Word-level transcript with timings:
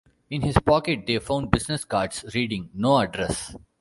In 0.31 0.41
his 0.41 0.57
pocket 0.57 1.05
they 1.05 1.19
found 1.19 1.51
business 1.51 1.83
cards 1.85 2.25
reading, 2.33 2.71
No 2.73 2.97
Address. 2.97 3.55